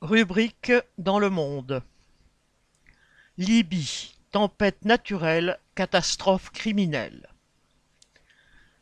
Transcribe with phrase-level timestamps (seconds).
[0.00, 1.82] Rubrique dans le monde.
[3.36, 7.28] Libye, tempête naturelle, catastrophe criminelle.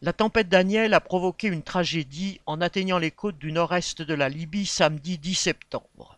[0.00, 4.30] La tempête Daniel a provoqué une tragédie en atteignant les côtes du nord-est de la
[4.30, 6.16] Libye samedi 10 septembre.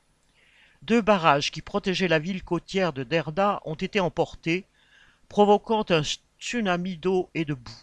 [0.82, 4.64] Deux barrages qui protégeaient la ville côtière de Derda ont été emportés,
[5.28, 6.02] provoquant un
[6.38, 7.82] tsunami d'eau et de boue.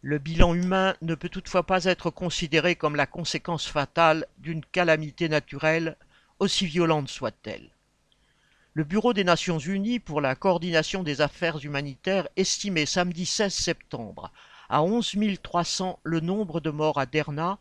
[0.00, 5.28] Le bilan humain ne peut toutefois pas être considéré comme la conséquence fatale d'une calamité
[5.28, 5.98] naturelle,
[6.44, 7.70] aussi violente soit-elle.
[8.74, 14.30] Le Bureau des Nations Unies pour la coordination des affaires humanitaires estimait samedi 16 septembre
[14.68, 17.58] à 11 300 le nombre de morts à Derna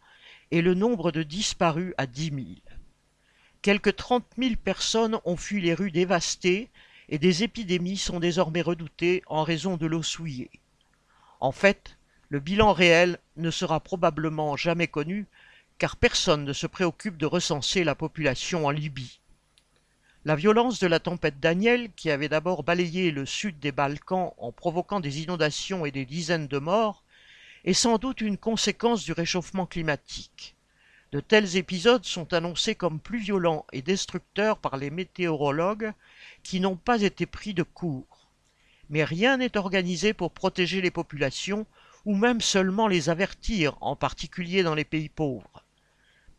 [0.52, 2.46] et le nombre de disparus à 10 000.
[3.62, 6.70] Quelques 30 000 personnes ont fui les rues dévastées
[7.08, 10.52] et des épidémies sont désormais redoutées en raison de l'eau souillée.
[11.40, 15.26] En fait, le bilan réel ne sera probablement jamais connu,
[15.78, 19.20] car personne ne se préoccupe de recenser la population en Libye.
[20.26, 24.54] La violence de la tempête Daniel, qui avait d'abord balayé le sud des Balkans en
[24.54, 27.04] provoquant des inondations et des dizaines de morts,
[27.66, 30.56] est sans doute une conséquence du réchauffement climatique.
[31.12, 35.94] De tels épisodes sont annoncés comme plus violents et destructeurs par les météorologues
[36.42, 38.30] qui n'ont pas été pris de court.
[38.90, 41.66] Mais rien n'est organisé pour protéger les populations
[42.06, 45.63] ou même seulement les avertir, en particulier dans les pays pauvres.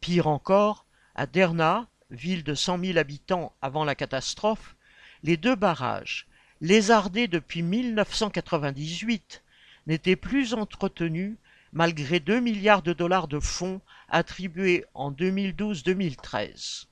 [0.05, 4.77] Pire encore, à Derna, ville de cent mille habitants avant la catastrophe,
[5.23, 6.27] les deux barrages,
[6.61, 9.43] lézardés depuis 1998,
[9.87, 11.39] n'étaient plus entretenus
[11.73, 16.85] malgré 2 milliards de dollars de fonds attribués en 2012-2013.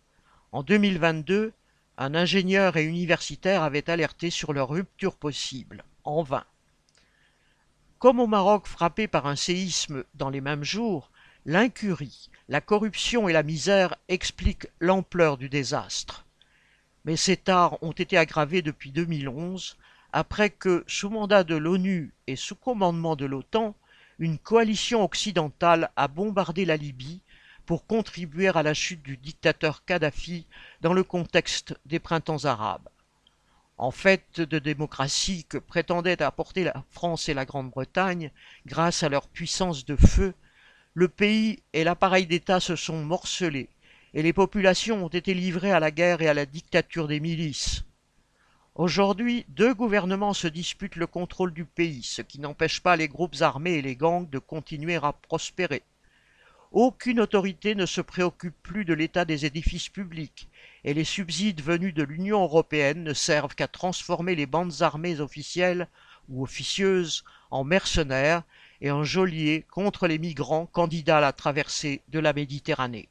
[0.53, 1.53] En 2022,
[1.99, 6.47] un ingénieur et universitaire avait alerté sur leur rupture possible, en vain.
[7.99, 11.12] Comme au Maroc frappé par un séisme dans les mêmes jours,
[11.45, 16.25] l'incurie, la corruption et la misère expliquent l'ampleur du désastre.
[17.05, 19.77] Mais ces tares ont été aggravés depuis 2011,
[20.13, 23.75] après que, sous mandat de l'ONU et sous commandement de l'OTAN,
[24.19, 27.23] une coalition occidentale a bombardé la Libye
[27.67, 30.47] pour contribuer à la chute du dictateur Kadhafi
[30.81, 32.89] dans le contexte des printemps arabes
[33.83, 38.31] en fait de démocratie que prétendaient apporter la France et la Grande-Bretagne
[38.65, 40.35] grâce à leur puissance de feu,
[40.95, 43.69] le pays et l'appareil d'État se sont morcelés
[44.15, 47.85] et les populations ont été livrées à la guerre et à la dictature des milices.
[48.75, 53.41] Aujourd'hui, deux gouvernements se disputent le contrôle du pays, ce qui n'empêche pas les groupes
[53.41, 55.83] armés et les gangs de continuer à prospérer.
[56.73, 60.49] Aucune autorité ne se préoccupe plus de l'état des édifices publics,
[60.85, 65.87] et les subsides venus de l'Union européenne ne servent qu'à transformer les bandes armées officielles
[66.31, 68.43] ou officieuses en mercenaires
[68.83, 73.09] et en geôliers contre les migrants candidats à la traversée de la Méditerranée.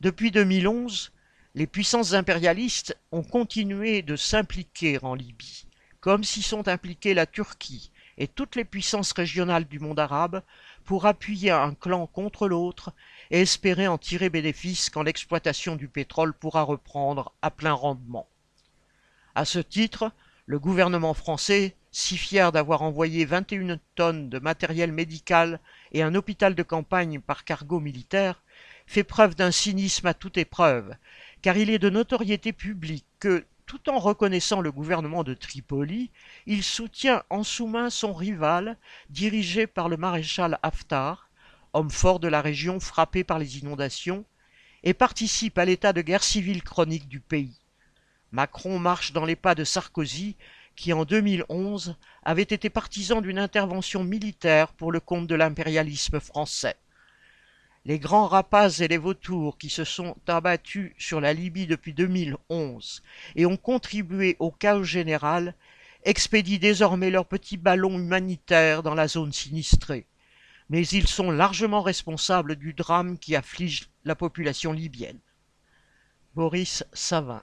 [0.00, 1.12] Depuis 2011,
[1.56, 5.66] les puissances impérialistes ont continué de s'impliquer en Libye,
[6.00, 10.42] comme s'y sont impliquées la Turquie et toutes les puissances régionales du monde arabe
[10.84, 12.92] pour appuyer un clan contre l'autre
[13.30, 18.28] et espérer en tirer bénéfice quand l'exploitation du pétrole pourra reprendre à plein rendement.
[19.34, 20.12] À ce titre,
[20.48, 25.60] le gouvernement français, si fier d'avoir envoyé 21 tonnes de matériel médical
[25.92, 28.42] et un hôpital de campagne par cargo militaire,
[28.86, 30.94] fait preuve d'un cynisme à toute épreuve,
[31.42, 36.10] car il est de notoriété publique que, tout en reconnaissant le gouvernement de Tripoli,
[36.46, 38.78] il soutient en sous-main son rival,
[39.10, 41.28] dirigé par le maréchal Haftar,
[41.74, 44.24] homme fort de la région frappé par les inondations,
[44.82, 47.60] et participe à l'état de guerre civile chronique du pays.
[48.32, 50.36] Macron marche dans les pas de Sarkozy,
[50.76, 56.76] qui en 2011 avait été partisan d'une intervention militaire pour le compte de l'impérialisme français
[57.88, 63.02] les grands rapaces et les vautours qui se sont abattus sur la Libye depuis 2011
[63.34, 65.54] et ont contribué au chaos général
[66.04, 70.06] expédient désormais leurs petits ballons humanitaires dans la zone sinistrée.
[70.68, 75.18] Mais ils sont largement responsables du drame qui afflige la population libyenne.
[76.34, 77.42] Boris Savin